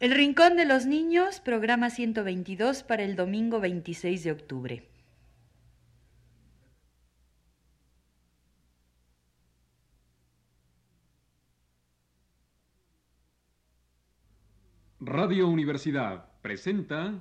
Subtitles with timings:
[0.00, 4.88] El Rincón de los Niños, programa 122 para el domingo 26 de octubre.
[15.00, 17.14] Radio Universidad presenta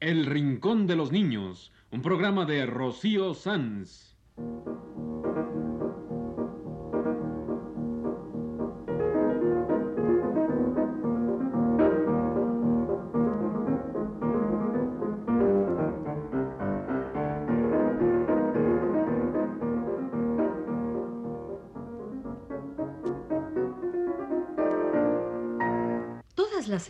[0.00, 4.16] El Rincón de los Niños, un programa de Rocío Sanz.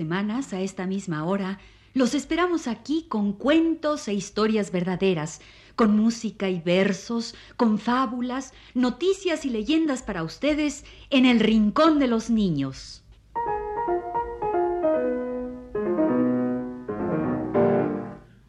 [0.00, 1.58] Semanas, a esta misma hora,
[1.92, 5.42] los esperamos aquí con cuentos e historias verdaderas,
[5.76, 12.06] con música y versos, con fábulas, noticias y leyendas para ustedes en el Rincón de
[12.06, 13.04] los Niños.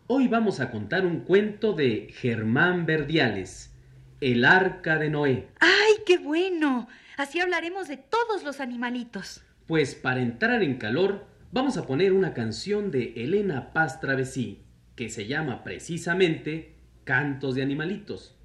[0.07, 3.73] Hoy vamos a contar un cuento de Germán Verdiales,
[4.21, 5.49] El Arca de Noé.
[5.59, 6.87] ¡Ay, qué bueno!
[7.17, 9.43] Así hablaremos de todos los animalitos.
[9.67, 14.63] Pues para entrar en calor, vamos a poner una canción de Elena Paz Travesí,
[14.95, 18.35] que se llama precisamente Cantos de Animalitos.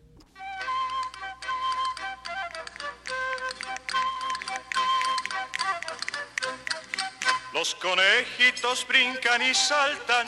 [7.54, 10.26] Los conejitos brincan y saltan,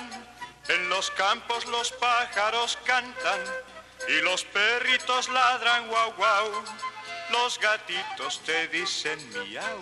[0.68, 3.40] en los campos los pájaros cantan
[4.08, 6.50] y los perritos ladran guau guau,
[7.32, 9.78] los gatitos te dicen miau.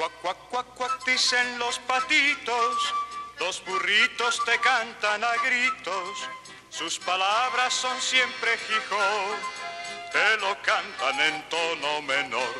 [0.00, 2.94] Cuac, cuac, cuac, cuac, dicen los patitos,
[3.38, 6.26] los burritos te cantan a gritos,
[6.70, 8.96] sus palabras son siempre jijo,
[10.10, 12.54] te lo cantan en tono menor,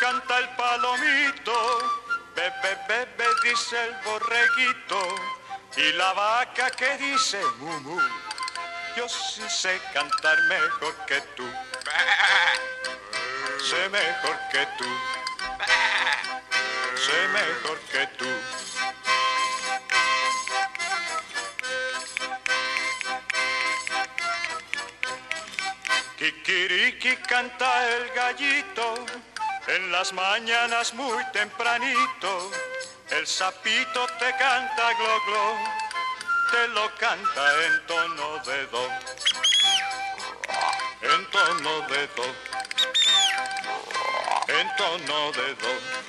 [0.00, 1.52] canta el palomito,
[2.34, 5.14] bebe, bebe, dice el borreguito,
[5.76, 8.00] y la vaca que dice mu, mu.
[8.96, 11.48] Yo sí sé cantar mejor que tú,
[13.64, 14.84] sé mejor que tú,
[16.96, 18.28] sé mejor que tú.
[26.18, 28.94] Kikiriki canta el gallito
[29.68, 32.50] en las mañanas muy tempranito.
[33.10, 35.56] El sapito te canta glo glo,
[36.50, 38.88] te lo canta en tono de do,
[41.02, 42.24] en tono de do,
[44.48, 46.02] en tono de do.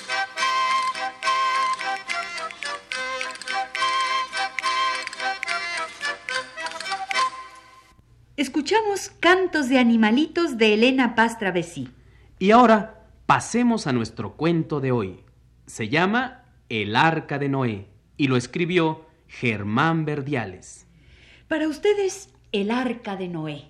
[8.36, 11.92] Escuchamos Cantos de Animalitos de Elena Paz Travesí.
[12.40, 15.19] Y ahora pasemos a nuestro cuento de hoy.
[15.66, 20.88] Se llama El Arca de Noé y lo escribió Germán Verdiales.
[21.47, 23.66] Para ustedes, el Arca de Noé.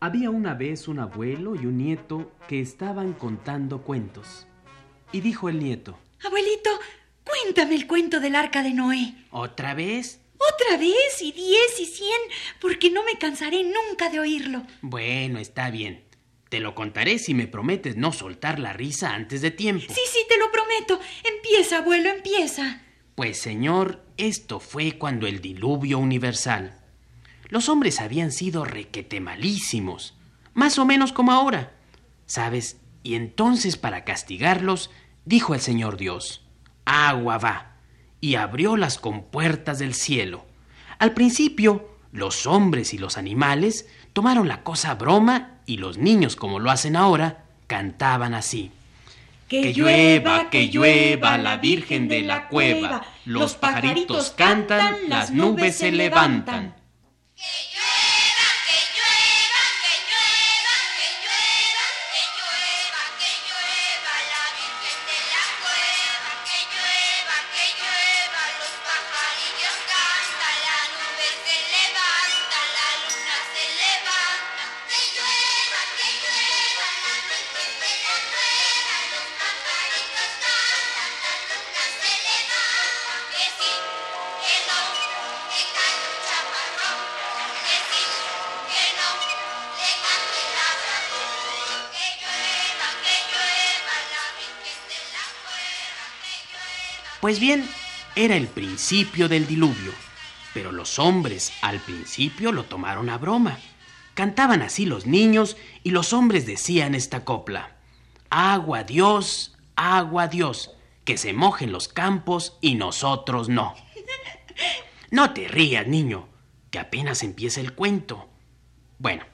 [0.00, 4.46] Había una vez un abuelo y un nieto que estaban contando cuentos.
[5.12, 6.70] Y dijo el nieto, Abuelito,
[7.24, 9.14] cuéntame el cuento del Arca de Noé.
[9.30, 10.20] ¿otra vez?
[10.36, 12.20] Otra vez, y diez y cien,
[12.60, 14.62] porque no me cansaré nunca de oírlo.
[14.82, 16.04] Bueno, está bien.
[16.48, 19.92] Te lo contaré si me prometes no soltar la risa antes de tiempo.
[19.92, 21.00] Sí, sí, te lo prometo.
[21.24, 22.82] Empieza, abuelo, empieza.
[23.14, 26.78] Pues señor, esto fue cuando el diluvio universal.
[27.48, 30.16] Los hombres habían sido requete malísimos,
[30.54, 31.74] más o menos como ahora.
[32.26, 32.78] ¿Sabes?
[33.02, 34.90] Y entonces para castigarlos,
[35.24, 36.44] dijo el Señor Dios,
[36.84, 37.72] agua va,
[38.20, 40.46] y abrió las compuertas del cielo.
[40.98, 46.34] Al principio, los hombres y los animales tomaron la cosa a broma y los niños,
[46.34, 48.72] como lo hacen ahora, cantaban así.
[49.48, 55.90] Que llueva, que llueva la Virgen de la cueva, los pajaritos cantan, las nubes se
[55.92, 56.74] levantan.
[97.28, 97.68] Pues bien,
[98.16, 99.92] era el principio del diluvio,
[100.54, 103.58] pero los hombres al principio lo tomaron a broma.
[104.14, 107.76] Cantaban así los niños y los hombres decían esta copla.
[108.30, 110.70] Agua Dios, agua Dios,
[111.04, 113.74] que se mojen los campos y nosotros no.
[115.10, 116.30] No te rías, niño,
[116.70, 118.26] que apenas empieza el cuento.
[118.98, 119.26] Bueno,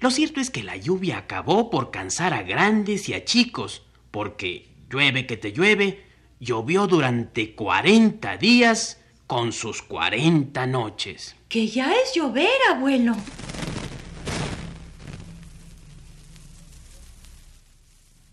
[0.00, 4.74] lo cierto es que la lluvia acabó por cansar a grandes y a chicos, porque
[4.88, 6.13] llueve que te llueve,
[6.44, 11.34] llovió durante 40 días con sus 40 noches.
[11.48, 13.16] Que ya es llover, abuelo.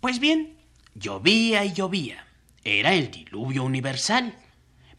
[0.01, 0.57] Pues bien,
[0.93, 2.27] llovía y llovía.
[2.63, 4.35] Era el diluvio universal.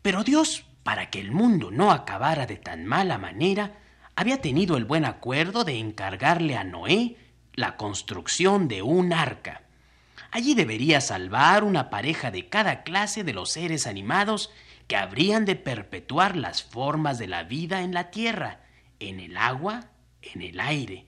[0.00, 3.78] Pero Dios, para que el mundo no acabara de tan mala manera,
[4.16, 7.16] había tenido el buen acuerdo de encargarle a Noé
[7.54, 9.61] la construcción de un arca.
[10.32, 14.50] Allí debería salvar una pareja de cada clase de los seres animados
[14.88, 18.64] que habrían de perpetuar las formas de la vida en la tierra,
[18.98, 19.90] en el agua,
[20.22, 21.06] en el aire.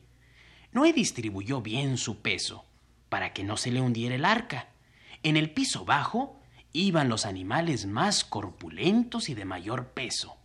[0.72, 2.66] Noé distribuyó bien su peso
[3.08, 4.68] para que no se le hundiera el arca.
[5.22, 6.38] En el piso bajo
[6.74, 10.36] iban los animales más corpulentos y de mayor peso.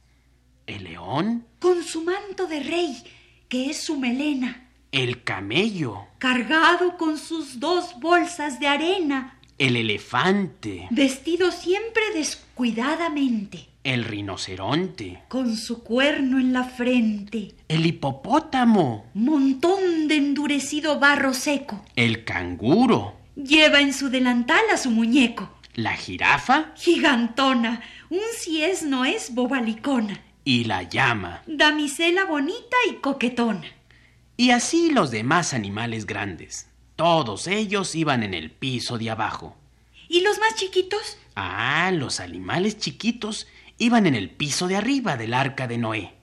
[0.68, 3.04] El león, Con su manto de rey,
[3.50, 10.88] que es su melena, el camello, cargado con sus dos bolsas de arena, el elefante,
[10.90, 20.16] vestido siempre descuidadamente, el rinoceronte, con su cuerno en la frente, el hipopótamo, montón de
[20.16, 21.84] endurecido barro seco.
[21.96, 28.84] el canguro, Lleva en su delantal a su muñeco, la jirafa gigantona, un si es
[28.84, 33.64] no es bobalicona, y la llama, damisela bonita y coquetona.
[34.40, 36.70] Y así los demás animales grandes.
[36.96, 39.58] Todos ellos iban en el piso de abajo.
[40.08, 41.18] ¿Y los más chiquitos?
[41.36, 43.48] Ah, los animales chiquitos
[43.80, 46.14] iban en el piso de arriba del arca de Noé.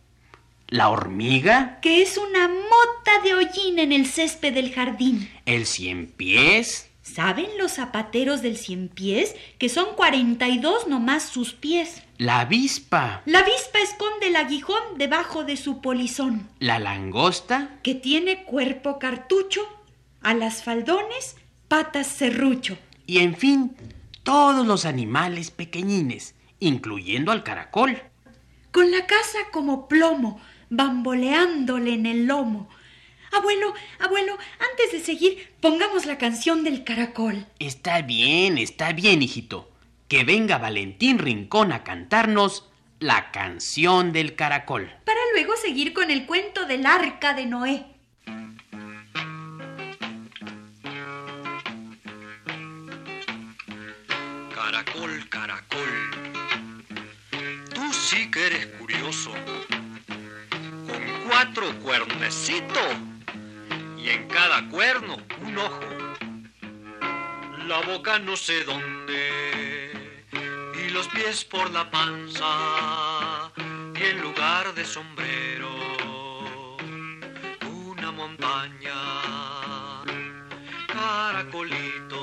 [0.69, 5.31] La hormiga, Que es una mota de hollín en el césped del jardín.
[5.45, 11.23] el cien pies, ¿Saben los zapateros del cien pies que son cuarenta y dos nomás
[11.23, 12.03] sus pies?
[12.19, 18.45] la avispa, La avispa esconde el aguijón debajo de su polizón, la langosta, que tiene
[18.45, 19.61] cuerpo cartucho,
[20.23, 21.37] alas faldones,
[21.69, 22.77] patas serrucho.
[23.07, 23.77] y en fin,
[24.25, 28.03] todos los animales pequeñines, incluyendo al caracol.
[28.73, 32.69] con la casa como plomo, bamboleándole en el lomo.
[33.37, 34.39] Abuelo, abuelo,
[34.71, 37.47] antes de seguir, pongamos la canción del caracol.
[37.59, 39.71] Está bien, está bien, hijito.
[40.09, 44.91] Que venga Valentín Rincón a cantarnos la canción del caracol.
[45.05, 47.85] Para luego seguir con el cuento del arca de Noé.
[54.55, 56.11] Caracol, caracol,
[57.75, 59.33] tú sí que eres curioso,
[60.87, 63.16] con cuatro cuernecitos
[64.07, 65.81] y en cada cuerno un ojo,
[67.67, 69.91] la boca no sé dónde
[70.81, 73.51] y los pies por la panza
[73.99, 75.69] y en lugar de sombrero
[77.63, 78.95] una montaña,
[80.87, 82.23] caracolito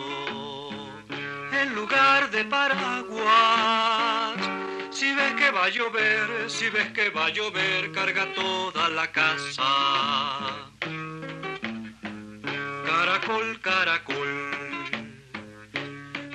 [1.52, 4.38] en lugar de paraguas.
[4.90, 9.12] Si ves que va a llover, si ves que va a llover, carga toda la
[9.12, 10.73] casa.
[13.84, 14.50] Caracol,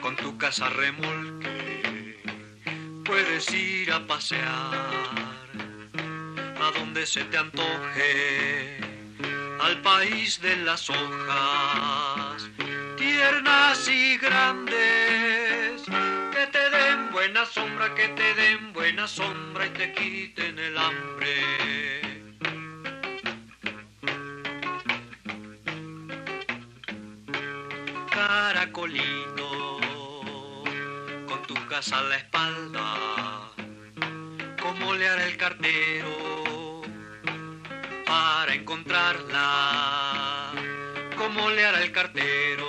[0.02, 2.20] con tu casa remolque,
[3.06, 4.44] puedes ir a pasear.
[6.60, 8.76] A donde se te antoje,
[9.62, 12.50] al país de las hojas,
[12.98, 19.94] tiernas y grandes, que te den buena sombra, que te den buena sombra y te
[19.94, 22.07] quiten el hambre.
[28.18, 29.78] Caracolito,
[31.28, 33.52] con tu casa a la espalda,
[34.60, 36.82] ¿cómo le hará el cartero
[38.04, 40.50] para encontrarla?
[41.16, 42.66] ¿Cómo le hará el cartero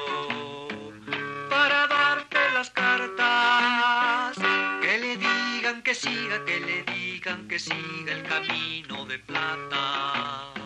[1.50, 4.38] para darte las cartas?
[4.84, 10.59] Que le digan que siga, que le digan que siga el camino de plata.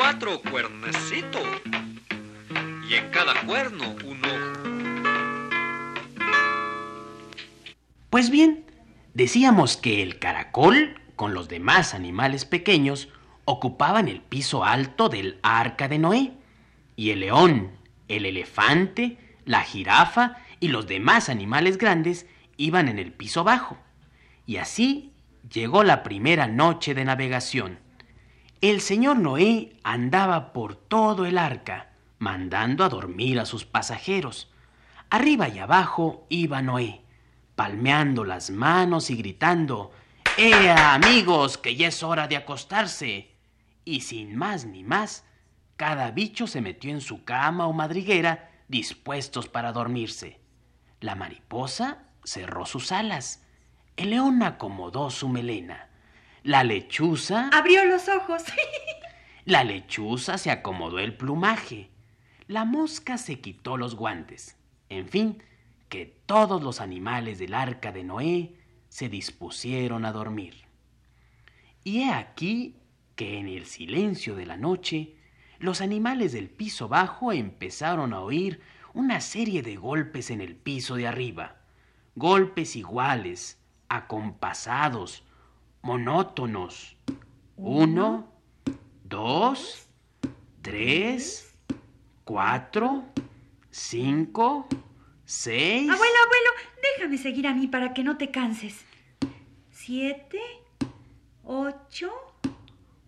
[0.00, 1.46] Cuatro cuernecitos
[2.88, 4.62] y en cada cuerno un ojo.
[8.08, 8.64] Pues bien,
[9.12, 13.10] decíamos que el caracol con los demás animales pequeños,
[13.44, 16.32] ocupaban el piso alto del arca de Noé,
[16.96, 17.72] y el león,
[18.08, 22.24] el elefante, la jirafa y los demás animales grandes
[22.56, 23.76] iban en el piso bajo.
[24.46, 25.12] Y así
[25.52, 27.89] llegó la primera noche de navegación.
[28.60, 34.52] El señor Noé andaba por todo el arca, mandando a dormir a sus pasajeros.
[35.08, 37.00] Arriba y abajo iba Noé,
[37.54, 39.92] palmeando las manos y gritando,
[40.36, 43.34] ¡Ea, amigos, que ya es hora de acostarse!
[43.86, 45.24] Y sin más ni más,
[45.76, 50.38] cada bicho se metió en su cama o madriguera, dispuestos para dormirse.
[51.00, 53.42] La mariposa cerró sus alas.
[53.96, 55.89] El león acomodó su melena.
[56.42, 57.48] La lechuza...
[57.52, 58.44] Abrió los ojos.
[59.44, 61.90] La lechuza se acomodó el plumaje.
[62.46, 64.56] La mosca se quitó los guantes.
[64.88, 65.42] En fin,
[65.88, 68.54] que todos los animales del arca de Noé
[68.88, 70.54] se dispusieron a dormir.
[71.84, 72.76] Y he aquí
[73.16, 75.16] que en el silencio de la noche
[75.58, 78.60] los animales del piso bajo empezaron a oír
[78.94, 81.56] una serie de golpes en el piso de arriba,
[82.14, 85.24] golpes iguales, acompasados,
[85.82, 86.96] monótonos.
[87.56, 88.32] Uno,
[89.04, 89.86] dos,
[90.62, 91.54] tres,
[92.24, 93.04] cuatro,
[93.70, 94.66] cinco,
[95.24, 95.90] seis.
[95.90, 96.50] Abuelo, abuelo,
[96.96, 98.84] déjame seguir a mí para que no te canses.
[99.70, 100.40] Siete,
[101.44, 102.10] ocho,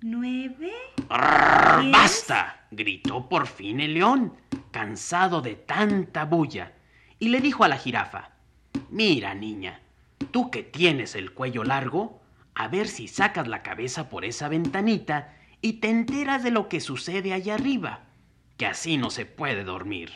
[0.00, 0.72] nueve.
[1.08, 1.80] ¡Arr!
[1.82, 1.92] diez.
[1.92, 2.66] ¡Basta!
[2.70, 4.34] gritó por fin el león,
[4.70, 6.72] cansado de tanta bulla,
[7.18, 8.32] y le dijo a la jirafa,
[8.88, 9.80] Mira, niña,
[10.30, 12.21] tú que tienes el cuello largo,
[12.54, 16.80] a ver si sacas la cabeza por esa ventanita y te enteras de lo que
[16.80, 18.04] sucede allá arriba,
[18.56, 20.10] que así no se puede dormir.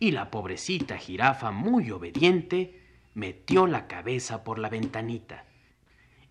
[0.00, 2.82] Y la pobrecita jirafa, muy obediente,
[3.14, 5.44] metió la cabeza por la ventanita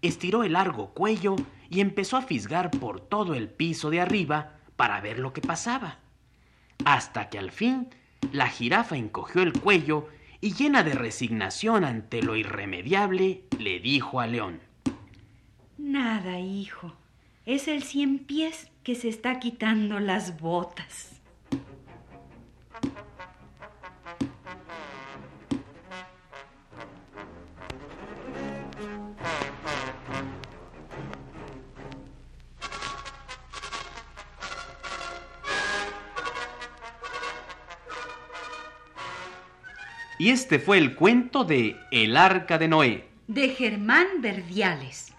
[0.02, 1.36] estiró el largo cuello
[1.70, 6.00] y empezó a fisgar por todo el piso de arriba para ver lo que pasaba.
[6.86, 7.90] Hasta que al fin
[8.32, 10.08] la jirafa encogió el cuello
[10.40, 14.62] y llena de resignación ante lo irremediable, le dijo al león.
[15.77, 16.93] Nada, hijo.
[17.46, 21.13] Es el cien pies que se está quitando las botas.
[40.19, 43.07] Y este fue el cuento de El arca de Noé.
[43.27, 45.13] De Germán Verdiales.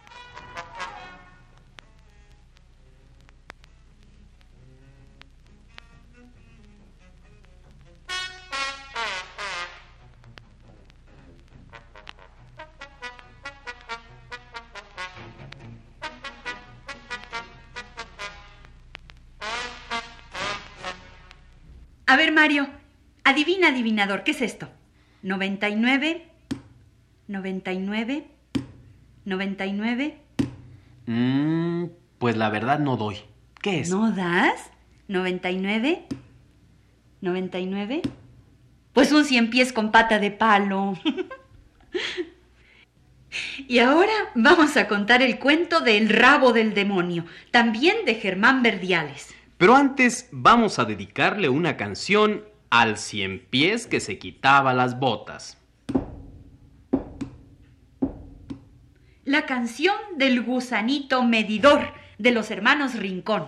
[23.68, 24.68] Adivinador, ¿qué es esto?
[25.22, 26.26] 99,
[27.26, 28.26] 99,
[29.24, 30.18] 99.
[31.06, 31.84] Mm,
[32.18, 33.16] pues la verdad no doy.
[33.60, 33.90] ¿Qué es?
[33.90, 34.70] ¿No das?
[35.08, 36.06] 99,
[37.20, 38.02] 99.
[38.92, 40.94] Pues un cien pies con pata de palo.
[43.68, 49.34] y ahora vamos a contar el cuento del rabo del demonio, también de Germán Verdiales.
[49.56, 55.58] Pero antes vamos a dedicarle una canción al cien pies que se quitaba las botas.
[59.24, 63.46] La canción del gusanito medidor de los hermanos Rincón.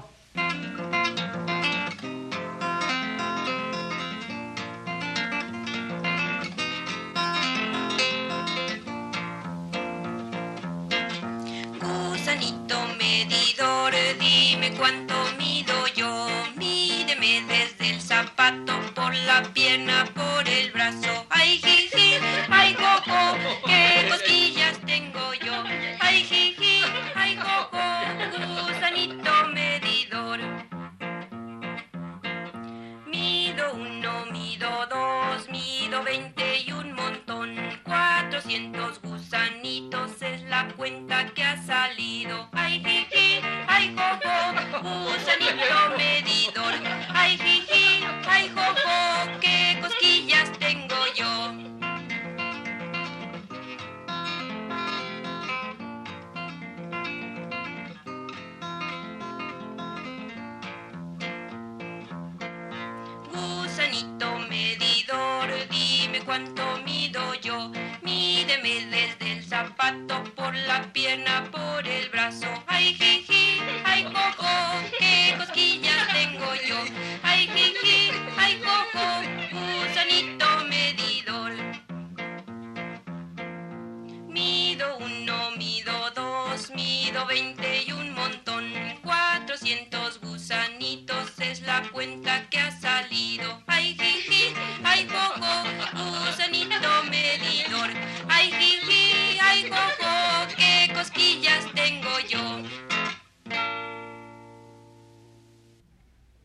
[19.31, 21.30] La pierna, por el brazo.
[89.91, 93.61] Cuatrocientos gusanitos es la cuenta que ha salido.
[93.67, 94.55] Ay, jiji,
[94.85, 96.77] ay, cojo, gusanito
[97.11, 97.91] medidor.
[98.29, 102.63] Ay, jiji, ay, cojo, qué cosquillas tengo yo.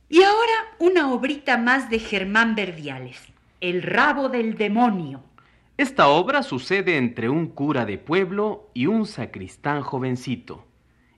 [0.10, 3.20] Y ahora una obrita más de Germán Verdiales,
[3.62, 5.24] El rabo del demonio.
[5.78, 10.66] Esta obra sucede entre un cura de pueblo y un sacristán jovencito.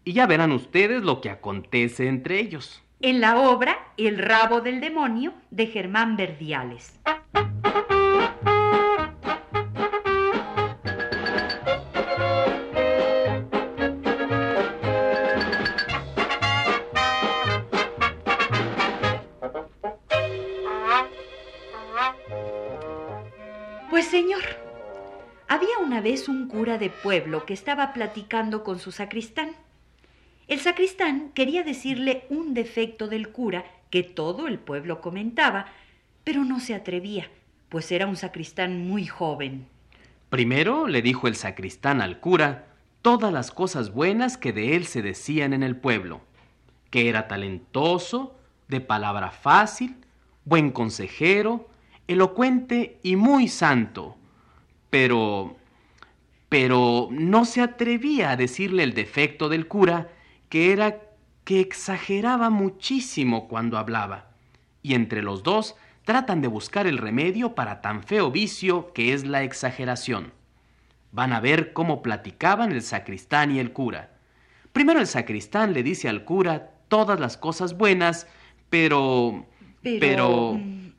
[0.08, 2.82] Y ya verán ustedes lo que acontece entre ellos.
[3.02, 6.98] En la obra El rabo del demonio de Germán Verdiales.
[23.90, 24.42] Pues señor,
[25.50, 29.67] había una vez un cura de pueblo que estaba platicando con su sacristán.
[30.48, 35.66] El sacristán quería decirle un defecto del cura que todo el pueblo comentaba,
[36.24, 37.30] pero no se atrevía,
[37.68, 39.68] pues era un sacristán muy joven.
[40.30, 42.68] Primero le dijo el sacristán al cura
[43.02, 46.22] todas las cosas buenas que de él se decían en el pueblo,
[46.92, 48.38] que era talentoso,
[48.70, 49.96] de palabra fácil,
[50.46, 51.68] buen consejero,
[52.08, 54.16] elocuente y muy santo.
[54.90, 55.58] Pero...
[56.48, 60.10] pero no se atrevía a decirle el defecto del cura,
[60.50, 61.02] que era
[61.44, 64.28] que exageraba muchísimo cuando hablaba.
[64.82, 69.26] Y entre los dos tratan de buscar el remedio para tan feo vicio que es
[69.26, 70.34] la exageración.
[71.12, 74.12] Van a ver cómo platicaban el sacristán y el cura.
[74.74, 78.28] Primero el sacristán le dice al cura todas las cosas buenas,
[78.70, 79.46] pero...
[79.82, 80.00] Pero...
[80.00, 80.54] Pero...
[80.54, 80.92] mm,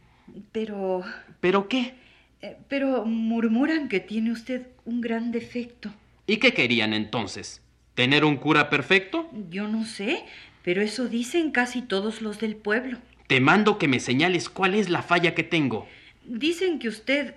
[0.52, 1.02] Pero...
[1.40, 1.94] ¿Pero qué?
[2.42, 5.90] eh, Pero murmuran que tiene usted un gran defecto.
[6.26, 7.62] ¿Y qué querían entonces?
[7.98, 9.28] ¿Tener un cura perfecto?
[9.50, 10.24] Yo no sé,
[10.62, 12.98] pero eso dicen casi todos los del pueblo.
[13.26, 15.88] Te mando que me señales cuál es la falla que tengo.
[16.24, 17.34] Dicen que usted,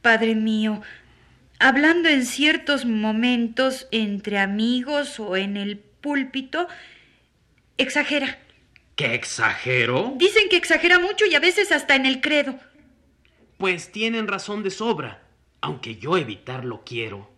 [0.00, 0.82] padre mío,
[1.60, 6.66] hablando en ciertos momentos entre amigos o en el púlpito,
[7.78, 8.40] exagera.
[8.96, 10.14] ¿Qué exagero?
[10.16, 12.58] Dicen que exagera mucho y a veces hasta en el credo.
[13.58, 15.22] Pues tienen razón de sobra,
[15.60, 17.31] aunque yo evitarlo quiero.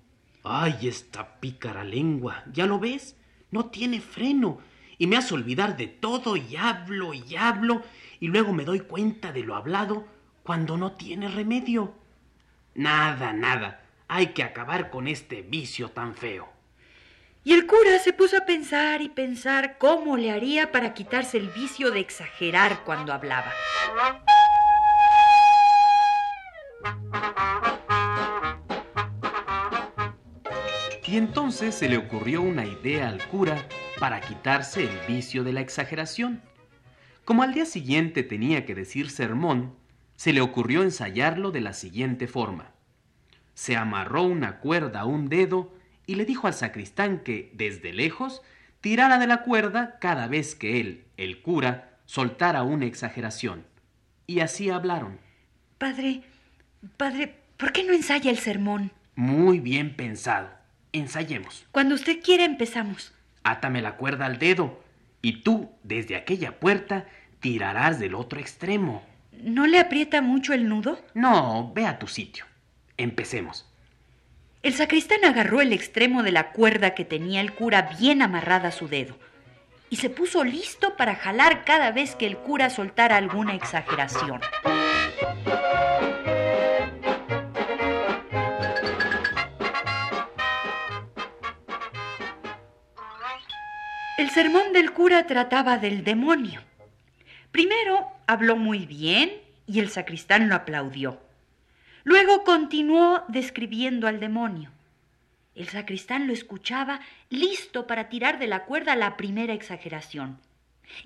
[0.46, 3.16] Ay, esta pícara lengua, ¿ya lo ves?
[3.50, 4.58] No tiene freno
[4.98, 7.82] y me hace olvidar de todo y hablo y hablo
[8.20, 10.06] y luego me doy cuenta de lo hablado
[10.42, 11.94] cuando no tiene remedio.
[12.74, 16.46] Nada, nada, hay que acabar con este vicio tan feo.
[17.42, 21.48] Y el cura se puso a pensar y pensar cómo le haría para quitarse el
[21.48, 23.50] vicio de exagerar cuando hablaba.
[31.06, 35.60] Y entonces se le ocurrió una idea al cura para quitarse el vicio de la
[35.60, 36.40] exageración.
[37.26, 39.74] Como al día siguiente tenía que decir sermón,
[40.16, 42.72] se le ocurrió ensayarlo de la siguiente forma.
[43.54, 45.74] Se amarró una cuerda a un dedo
[46.06, 48.40] y le dijo al sacristán que, desde lejos,
[48.80, 53.64] tirara de la cuerda cada vez que él, el cura, soltara una exageración.
[54.26, 55.18] Y así hablaron.
[55.76, 56.22] Padre,
[56.96, 58.90] padre, ¿por qué no ensaya el sermón?
[59.16, 60.63] Muy bien pensado.
[60.94, 61.66] Ensayemos.
[61.72, 63.12] Cuando usted quiera empezamos.
[63.42, 64.80] Átame la cuerda al dedo
[65.22, 67.06] y tú, desde aquella puerta,
[67.40, 69.04] tirarás del otro extremo.
[69.32, 71.00] ¿No le aprieta mucho el nudo?
[71.12, 72.44] No, ve a tu sitio.
[72.96, 73.68] Empecemos.
[74.62, 78.72] El sacristán agarró el extremo de la cuerda que tenía el cura bien amarrada a
[78.72, 79.18] su dedo
[79.90, 84.40] y se puso listo para jalar cada vez que el cura soltara alguna exageración.
[94.16, 96.60] El sermón del cura trataba del demonio.
[97.50, 99.32] Primero habló muy bien
[99.66, 101.20] y el sacristán lo aplaudió.
[102.04, 104.70] Luego continuó describiendo al demonio.
[105.56, 110.38] El sacristán lo escuchaba, listo para tirar de la cuerda la primera exageración.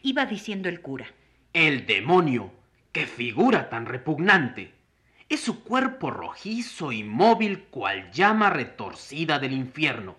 [0.03, 1.07] Iba diciendo el cura.
[1.55, 2.53] El demonio.
[2.92, 4.73] ¡Qué figura tan repugnante!
[5.31, 10.16] Es su cuerpo rojizo y móvil cual llama retorcida del infierno.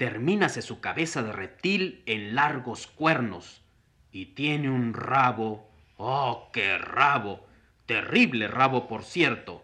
[0.00, 3.60] Termínase su cabeza de reptil en largos cuernos
[4.10, 5.70] y tiene un rabo.
[5.98, 7.46] ¡Oh, qué rabo!
[7.84, 9.62] Terrible rabo, por cierto.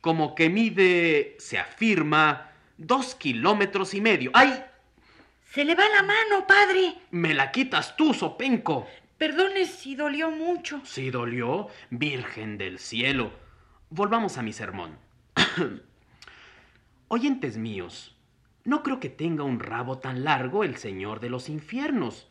[0.00, 4.32] Como que mide, se afirma, Dos kilómetros y medio.
[4.34, 4.60] ¡Ay!
[5.52, 6.96] Se le va la mano, padre.
[7.12, 8.88] Me la quitas tú, Sopenco.
[9.18, 10.84] Perdone si dolió mucho.
[10.84, 13.30] Si dolió, Virgen del cielo.
[13.88, 14.98] Volvamos a mi sermón.
[17.06, 18.16] Oyentes míos,
[18.64, 22.28] no creo que tenga un rabo tan largo el Señor de los infiernos,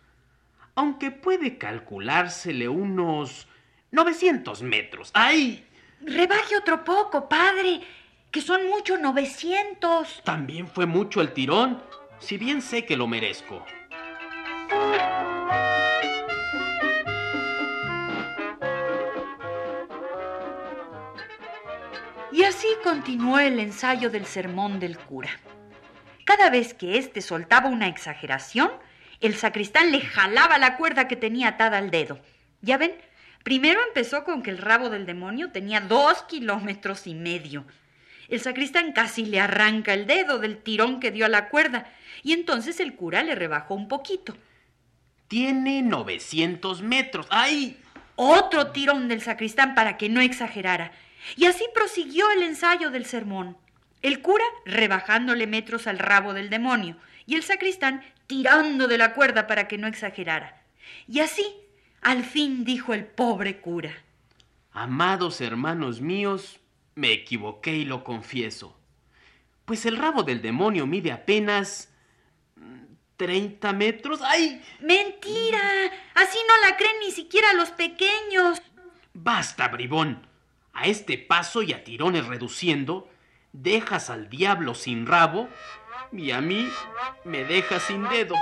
[0.76, 3.48] aunque puede calculársele unos
[3.92, 5.12] 900 metros.
[5.14, 5.66] ¡Ay!
[6.02, 7.82] Rebaje otro poco, padre,
[8.32, 10.22] que son muchos 900.
[10.24, 11.82] También fue mucho el tirón,
[12.20, 13.66] si bien sé que lo merezco.
[22.32, 25.30] Y así continuó el ensayo del sermón del cura.
[26.30, 28.70] Cada vez que éste soltaba una exageración,
[29.20, 32.20] el sacristán le jalaba la cuerda que tenía atada al dedo.
[32.62, 32.94] Ya ven,
[33.44, 37.66] primero empezó con que el rabo del demonio tenía dos kilómetros y medio.
[38.28, 42.34] El sacristán casi le arranca el dedo del tirón que dio a la cuerda, y
[42.34, 44.38] entonces el cura le rebajó un poquito.
[45.30, 47.26] Tiene 900 metros.
[47.32, 47.82] ¡Ay!
[48.16, 50.92] Otro tirón del sacristán para que no exagerara.
[51.38, 53.58] Y así prosiguió el ensayo del sermón.
[54.02, 59.48] El cura rebajándole metros al rabo del demonio y el sacristán tirando de la cuerda
[59.48, 60.62] para que no exagerara.
[61.08, 61.46] Y así,
[62.02, 63.94] al fin dijo el pobre cura.
[64.72, 66.60] Amados hermanos míos,
[66.96, 68.78] me equivoqué y lo confieso.
[69.66, 71.94] Pues el rabo del demonio mide apenas
[73.20, 74.22] 30 metros.
[74.24, 74.62] ¡Ay!
[74.80, 75.60] Mentira.
[76.16, 78.62] Así no la creen ni siquiera los pequeños.
[79.14, 80.26] Basta, bribón.
[80.74, 83.10] A este paso y a tirones reduciendo,
[83.54, 85.50] dejas al diablo sin rabo
[86.12, 86.70] y a mí
[87.24, 88.36] me dejas sin dedo.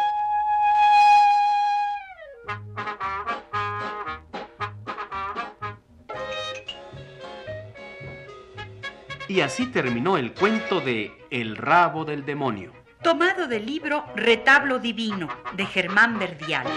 [9.29, 12.71] Y así terminó el cuento de El rabo del demonio.
[13.03, 16.73] Tomado del libro Retablo Divino de Germán Verdiales.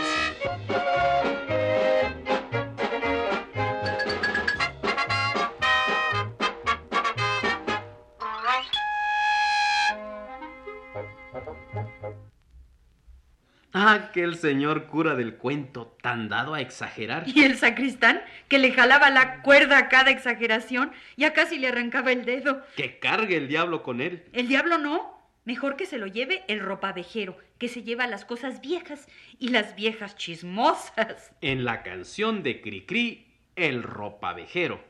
[13.72, 17.24] Aquel señor cura del cuento tan dado a exagerar.
[17.28, 22.10] Y el sacristán, que le jalaba la cuerda a cada exageración, ya casi le arrancaba
[22.10, 22.64] el dedo.
[22.74, 24.24] Que cargue el diablo con él.
[24.32, 25.20] El diablo no.
[25.44, 29.74] Mejor que se lo lleve el ropavejero, que se lleva las cosas viejas y las
[29.74, 31.32] viejas chismosas.
[31.40, 34.89] En la canción de Cricri, el ropavejero.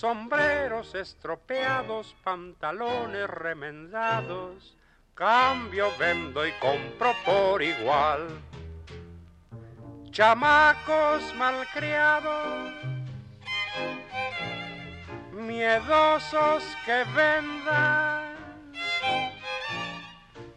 [0.00, 4.74] sombreros estropeados, pantalones remendados,
[5.14, 8.28] cambio, vendo y compro por igual.
[10.10, 12.72] Chamacos malcriados,
[15.32, 18.36] miedosos que vendan,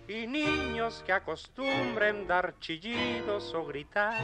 [0.07, 4.23] y niños que acostumbren dar chillidos o gritar,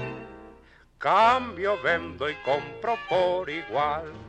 [0.98, 4.29] cambio, vendo y compro por igual.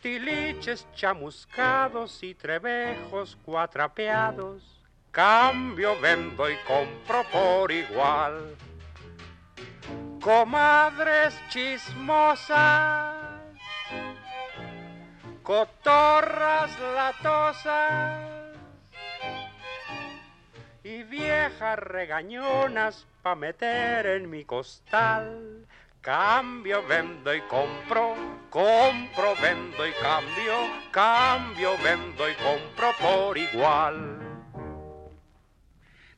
[0.00, 4.62] tiliches chamuscados y trebejos cuatrapeados.
[5.10, 8.56] Cambio, vendo y compro por igual
[10.20, 13.16] comadres chismosas,
[15.42, 18.20] cotorras latosas
[20.82, 25.66] y viejas regañonas pa' meter en mi costal.
[26.08, 28.14] Cambio, vendo y compro,
[28.48, 30.54] compro, vendo y cambio,
[30.90, 34.18] cambio, vendo y compro por igual.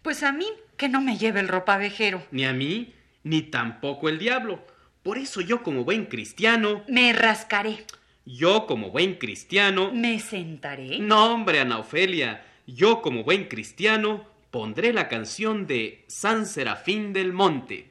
[0.01, 2.23] Pues a mí que no me lleve el ropavejero.
[2.31, 4.65] Ni a mí, ni tampoco el diablo.
[5.03, 6.85] Por eso yo como buen cristiano...
[6.87, 7.85] Me rascaré.
[8.25, 9.91] Yo como buen cristiano...
[9.93, 11.01] Me sentaré.
[11.01, 12.45] No, hombre, Ana Ofelia.
[12.65, 17.90] Yo como buen cristiano pondré la canción de San Serafín del Monte.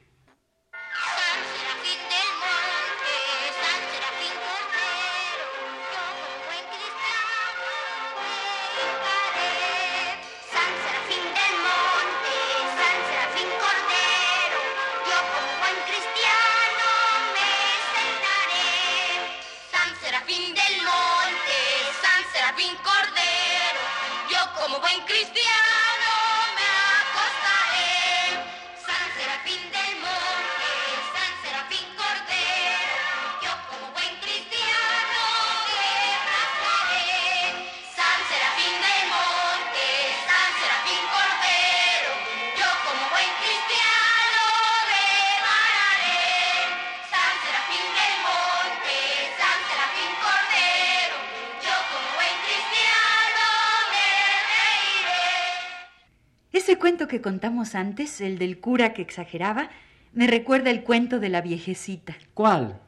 [57.10, 59.68] Que contamos antes, el del cura que exageraba,
[60.14, 62.16] me recuerda el cuento de la viejecita.
[62.32, 62.80] ¿Cuál?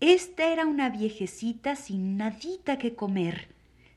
[0.00, 3.48] Esta era una viejecita sin nadita que comer,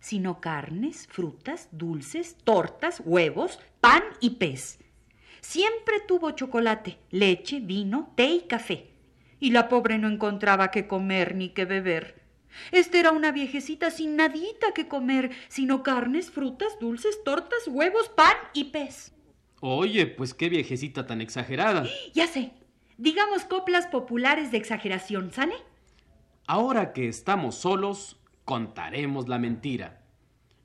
[0.02, 4.80] sino carnes, frutas, dulces, tortas, huevos, pan y pez.
[5.40, 8.92] Siempre tuvo chocolate, leche, vino, té y café.
[9.40, 12.22] Y la pobre no encontraba qué comer ni qué beber.
[12.72, 18.36] Esta era una viejecita sin nadita que comer, sino carnes, frutas, dulces, tortas, huevos, pan
[18.54, 19.13] y pez.
[19.66, 21.86] Oye, pues qué viejecita tan exagerada.
[22.14, 22.52] Ya sé,
[22.98, 25.54] digamos coplas populares de exageración, ¿sale?
[26.48, 30.02] Ahora que estamos solos, contaremos la mentira.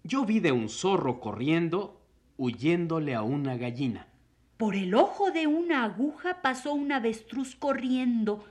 [0.03, 2.03] Yo vi de un zorro corriendo,
[2.39, 4.09] huyéndole a una gallina.
[4.57, 8.45] Por el ojo de una aguja pasó un avestruz corriendo,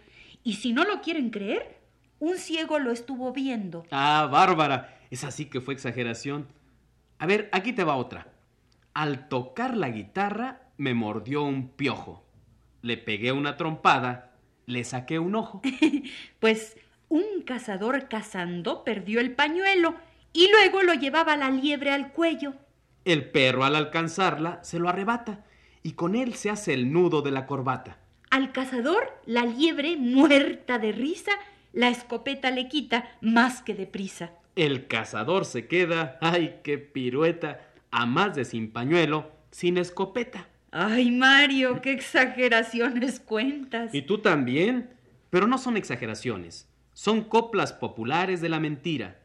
[0.45, 1.81] y si no lo quieren creer,
[2.19, 3.85] un ciego lo estuvo viendo.
[3.91, 6.47] Ah, Bárbara, esa sí que fue exageración.
[7.19, 8.36] A ver, aquí te va otra.
[8.97, 12.25] Al tocar la guitarra, me mordió un piojo.
[12.81, 14.31] Le pegué una trompada,
[14.65, 15.61] le saqué un ojo.
[16.39, 16.75] Pues
[17.07, 19.93] un cazador cazando perdió el pañuelo
[20.33, 22.55] y luego lo llevaba la liebre al cuello.
[23.05, 25.45] El perro al alcanzarla se lo arrebata
[25.83, 27.99] y con él se hace el nudo de la corbata.
[28.31, 31.33] Al cazador, la liebre, muerta de risa,
[31.71, 34.31] la escopeta le quita más que deprisa.
[34.55, 37.66] El cazador se queda, ay, qué pirueta,
[37.97, 40.47] a más de sin pañuelo, sin escopeta.
[40.69, 43.91] Ay, Mario, qué exageraciones cuentas.
[43.91, 44.91] Y tú también,
[45.31, 49.23] pero no son exageraciones, son coplas populares de la mentira.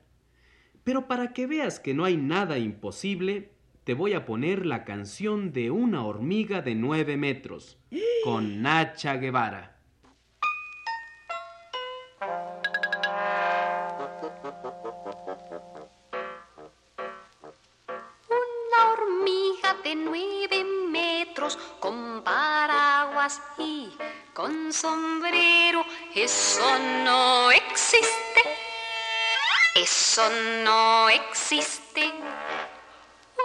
[0.84, 3.50] Pero para que veas que no hay nada imposible,
[3.84, 7.76] te voy a poner la canción de una hormiga de nueve metros,
[8.24, 9.71] con Nacha Guevara.
[24.72, 25.84] Con sombrero.
[26.14, 28.42] Eso no existe.
[29.74, 30.22] Eso
[30.64, 32.12] no existe.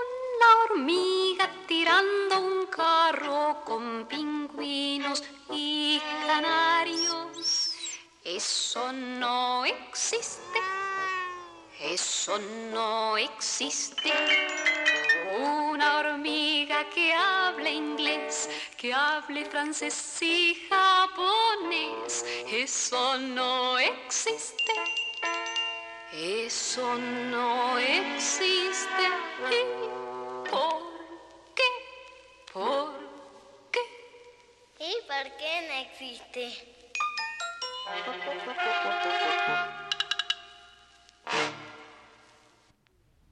[0.04, 7.74] Una hormiga tirando un carro con pingüinos y canarios.
[8.24, 10.60] Eso no existe.
[11.80, 12.40] Eso
[12.72, 14.12] no existe.
[15.40, 16.47] Una hormiga
[16.86, 22.24] que hable inglés, que hable francés y japonés.
[22.52, 24.74] Eso no existe.
[26.14, 29.04] Eso no existe.
[29.52, 30.84] ¿Y por
[31.56, 31.70] qué?
[32.54, 32.94] ¿Por
[33.72, 33.80] qué?
[34.80, 36.52] ¿Y por ¿Por qué no existe?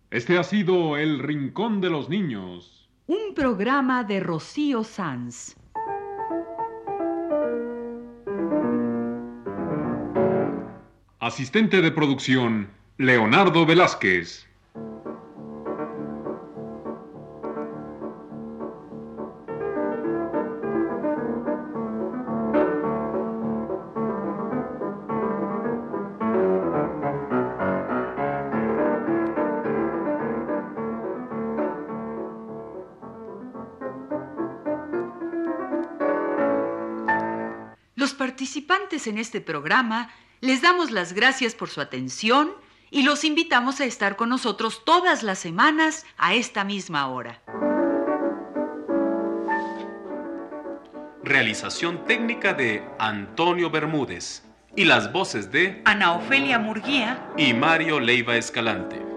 [0.10, 2.85] Este ha sido El Rincón de los Niños.
[3.08, 5.56] Un programa de Rocío Sanz.
[11.20, 14.44] Asistente de producción, Leonardo Velázquez.
[38.95, 42.51] En este programa les damos las gracias por su atención
[42.89, 47.41] y los invitamos a estar con nosotros todas las semanas a esta misma hora.
[51.23, 54.43] Realización técnica de Antonio Bermúdez
[54.77, 59.14] y las voces de Ana Ofelia Murguía y Mario Leiva Escalante.